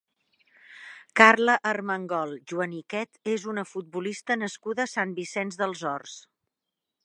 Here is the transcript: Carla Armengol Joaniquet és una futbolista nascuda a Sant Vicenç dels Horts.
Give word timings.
Carla 1.19 1.57
Armengol 1.71 2.33
Joaniquet 2.53 3.21
és 3.35 3.47
una 3.53 3.67
futbolista 3.75 4.41
nascuda 4.45 4.89
a 4.89 4.93
Sant 4.99 5.15
Vicenç 5.23 5.61
dels 5.63 5.89
Horts. 5.93 6.21